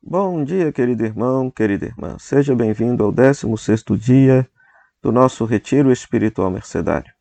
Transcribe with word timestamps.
Bom 0.00 0.44
dia, 0.44 0.70
querido 0.72 1.04
irmão, 1.04 1.50
querida 1.50 1.84
irmã. 1.84 2.16
Seja 2.20 2.54
bem-vindo 2.54 3.02
ao 3.02 3.12
16º 3.12 3.98
dia 3.98 4.48
do 5.02 5.10
nosso 5.10 5.44
Retiro 5.44 5.90
Espiritual 5.90 6.52
Mercedário. 6.52 7.12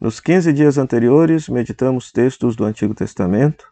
Nos 0.00 0.18
15 0.18 0.54
dias 0.54 0.78
anteriores, 0.78 1.50
meditamos 1.50 2.10
textos 2.10 2.56
do 2.56 2.64
Antigo 2.64 2.94
Testamento 2.94 3.70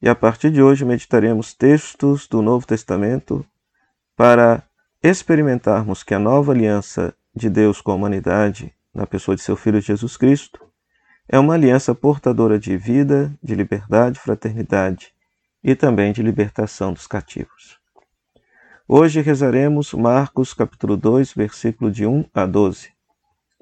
e 0.00 0.08
a 0.08 0.14
partir 0.14 0.52
de 0.52 0.62
hoje 0.62 0.84
meditaremos 0.84 1.54
textos 1.54 2.28
do 2.28 2.40
Novo 2.40 2.64
Testamento 2.64 3.44
para 4.16 4.62
experimentarmos 5.02 6.04
que 6.04 6.14
a 6.14 6.20
nova 6.20 6.52
aliança 6.52 7.12
de 7.34 7.50
Deus 7.50 7.80
com 7.80 7.90
a 7.90 7.96
humanidade, 7.96 8.72
na 8.94 9.08
pessoa 9.08 9.34
de 9.34 9.42
seu 9.42 9.56
Filho 9.56 9.80
Jesus 9.80 10.16
Cristo, 10.16 10.64
é 11.28 11.36
uma 11.36 11.54
aliança 11.54 11.96
portadora 11.96 12.60
de 12.60 12.76
vida, 12.76 13.36
de 13.42 13.56
liberdade, 13.56 14.20
fraternidade 14.20 15.15
e 15.62 15.74
também 15.74 16.12
de 16.12 16.22
libertação 16.22 16.92
dos 16.92 17.06
cativos. 17.06 17.78
Hoje 18.88 19.20
rezaremos 19.20 19.92
Marcos 19.92 20.54
capítulo 20.54 20.96
2, 20.96 21.32
versículo 21.32 21.90
de 21.90 22.06
1 22.06 22.24
a 22.32 22.46
12. 22.46 22.90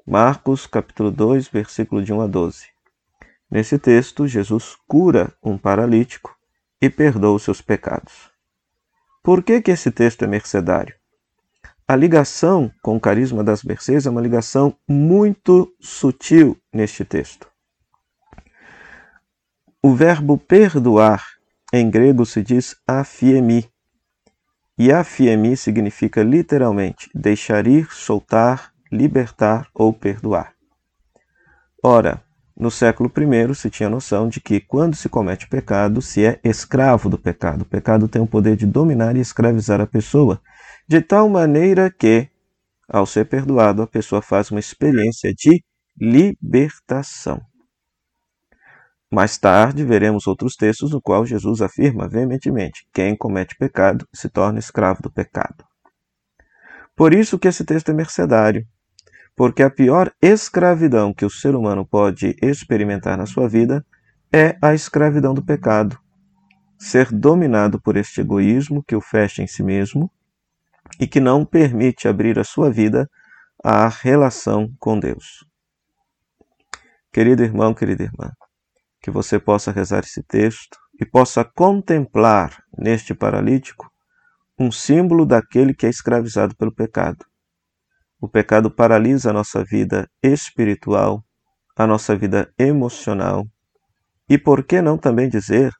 Marcos 0.05 0.67
capítulo 0.67 1.09
2, 1.09 1.47
versículo 1.47 2.03
de 2.03 2.13
1 2.13 2.21
a 2.21 2.27
12. 2.27 2.67
Nesse 3.49 3.79
texto, 3.79 4.27
Jesus 4.27 4.75
cura 4.87 5.33
um 5.41 5.57
paralítico 5.57 6.35
e 6.81 6.89
perdoa 6.89 7.35
os 7.35 7.43
seus 7.43 7.61
pecados. 7.61 8.29
Por 9.23 9.41
que, 9.41 9.61
que 9.61 9.71
esse 9.71 9.89
texto 9.89 10.23
é 10.23 10.27
mercedário? 10.27 10.95
A 11.87 11.95
ligação 11.95 12.71
com 12.81 12.95
o 12.95 12.99
carisma 12.99 13.43
das 13.43 13.63
mercês 13.63 14.05
é 14.05 14.09
uma 14.09 14.21
ligação 14.21 14.75
muito 14.87 15.71
sutil 15.79 16.55
neste 16.73 17.05
texto. 17.05 17.47
O 19.81 19.93
verbo 19.93 20.37
perdoar 20.37 21.34
em 21.73 21.89
grego 21.89 22.25
se 22.25 22.41
diz 22.41 22.75
afiemi. 22.87 23.69
E 24.77 24.91
afiemi 24.91 25.55
significa 25.55 26.21
literalmente 26.21 27.09
deixar 27.13 27.65
ir, 27.65 27.87
soltar, 27.91 28.71
libertar 28.91 29.67
ou 29.73 29.93
perdoar. 29.93 30.53
Ora, 31.83 32.21
no 32.57 32.71
século 32.71 33.11
I 33.17 33.53
se 33.53 33.69
tinha 33.69 33.89
noção 33.89 34.29
de 34.29 34.39
que 34.39 34.61
quando 34.61 34.95
se 34.95 35.09
comete 35.09 35.47
pecado, 35.47 36.01
se 36.01 36.25
é 36.25 36.39
escravo 36.43 37.09
do 37.09 37.17
pecado. 37.17 37.63
O 37.63 37.65
pecado 37.65 38.07
tem 38.07 38.21
o 38.21 38.27
poder 38.27 38.55
de 38.55 38.65
dominar 38.65 39.15
e 39.15 39.19
escravizar 39.19 39.81
a 39.81 39.87
pessoa, 39.87 40.41
de 40.87 41.01
tal 41.01 41.27
maneira 41.27 41.91
que, 41.91 42.29
ao 42.87 43.05
ser 43.05 43.25
perdoado, 43.25 43.81
a 43.81 43.87
pessoa 43.87 44.21
faz 44.21 44.51
uma 44.51 44.59
experiência 44.59 45.33
de 45.33 45.63
libertação. 45.99 47.41
Mais 49.15 49.37
tarde 49.37 49.85
veremos 49.85 50.27
outros 50.27 50.57
textos 50.57 50.91
no 50.91 51.01
qual 51.01 51.25
Jesus 51.25 51.61
afirma 51.61 52.05
veementemente: 52.05 52.85
quem 52.93 53.15
comete 53.15 53.55
pecado 53.55 54.05
se 54.13 54.27
torna 54.27 54.59
escravo 54.59 55.01
do 55.01 55.09
pecado. 55.09 55.63
Por 56.93 57.13
isso 57.13 57.39
que 57.39 57.47
esse 57.47 57.63
texto 57.63 57.87
é 57.87 57.93
mercedário, 57.93 58.67
porque 59.33 59.63
a 59.63 59.69
pior 59.69 60.11
escravidão 60.21 61.13
que 61.13 61.23
o 61.23 61.29
ser 61.29 61.55
humano 61.55 61.87
pode 61.87 62.35
experimentar 62.43 63.17
na 63.17 63.25
sua 63.25 63.47
vida 63.47 63.85
é 64.33 64.57
a 64.61 64.73
escravidão 64.73 65.33
do 65.33 65.45
pecado. 65.45 65.97
Ser 66.77 67.09
dominado 67.09 67.81
por 67.81 67.95
este 67.95 68.19
egoísmo 68.19 68.83
que 68.83 68.97
o 68.97 69.01
fecha 69.01 69.41
em 69.41 69.47
si 69.47 69.63
mesmo 69.63 70.11
e 70.99 71.07
que 71.07 71.21
não 71.21 71.45
permite 71.45 72.09
abrir 72.09 72.37
a 72.37 72.43
sua 72.43 72.69
vida 72.69 73.09
à 73.63 73.87
relação 73.87 74.67
com 74.77 74.99
Deus. 74.99 75.45
Querido 77.13 77.43
irmão, 77.43 77.73
querida 77.73 78.03
irmã, 78.03 78.29
que 79.05 79.11
você 79.11 79.37
possa 79.37 79.71
rezar 79.71 79.99
esse 79.99 80.23
texto 80.23 80.79
e 80.99 81.05
possa 81.05 81.45
contemplar 81.45 82.57
neste 82.75 83.13
paralítico 83.13 83.87
um 84.57 84.71
símbolo 84.71 85.27
daquele 85.27 85.75
que 85.75 85.85
é 85.85 85.89
escravizado 85.91 86.55
pelo 86.55 86.73
pecado. 86.73 87.23
O 88.19 88.27
pecado 88.27 88.71
paralisa 88.71 89.29
a 89.29 89.33
nossa 89.33 89.63
vida 89.63 90.09
espiritual, 90.23 91.23
a 91.77 91.85
nossa 91.85 92.15
vida 92.15 92.51
emocional 92.57 93.45
e, 94.27 94.39
por 94.39 94.63
que 94.63 94.81
não 94.81 94.97
também 94.97 95.29
dizer, 95.29 95.71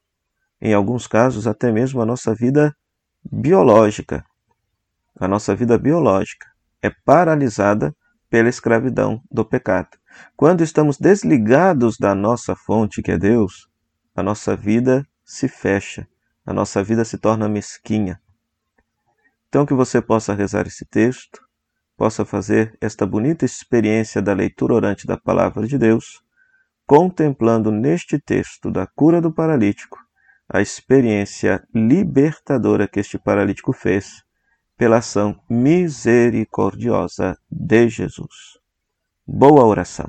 em 0.61 0.75
alguns 0.75 1.07
casos, 1.07 1.47
até 1.47 1.71
mesmo 1.71 2.03
a 2.03 2.05
nossa 2.05 2.35
vida 2.35 2.75
biológica. 3.23 4.23
A 5.19 5.27
nossa 5.27 5.55
vida 5.55 5.79
biológica 5.79 6.45
é 6.79 6.91
paralisada 7.03 7.91
pela 8.29 8.49
escravidão 8.49 9.19
do 9.31 9.43
pecado. 9.43 9.97
Quando 10.35 10.63
estamos 10.63 10.97
desligados 10.97 11.97
da 11.97 12.13
nossa 12.13 12.55
fonte, 12.55 13.01
que 13.01 13.11
é 13.11 13.17
Deus, 13.17 13.69
a 14.15 14.23
nossa 14.23 14.55
vida 14.55 15.05
se 15.23 15.47
fecha, 15.47 16.07
a 16.45 16.53
nossa 16.53 16.83
vida 16.83 17.03
se 17.03 17.17
torna 17.17 17.49
mesquinha. 17.49 18.19
Então, 19.47 19.65
que 19.65 19.73
você 19.73 20.01
possa 20.01 20.33
rezar 20.33 20.67
esse 20.67 20.85
texto, 20.85 21.41
possa 21.97 22.25
fazer 22.25 22.77
esta 22.81 23.05
bonita 23.05 23.45
experiência 23.45 24.21
da 24.21 24.33
leitura 24.33 24.73
orante 24.73 25.07
da 25.07 25.17
Palavra 25.17 25.65
de 25.65 25.77
Deus, 25.77 26.21
contemplando 26.85 27.71
neste 27.71 28.19
texto 28.19 28.69
da 28.69 28.85
cura 28.85 29.21
do 29.21 29.31
paralítico 29.33 29.97
a 30.47 30.61
experiência 30.61 31.65
libertadora 31.73 32.87
que 32.87 32.99
este 32.99 33.17
paralítico 33.17 33.73
fez 33.73 34.23
pela 34.77 34.97
ação 34.97 35.41
misericordiosa 35.49 37.35
de 37.49 37.89
Jesus. 37.89 38.59
Boa 39.27 39.65
oração. 39.65 40.07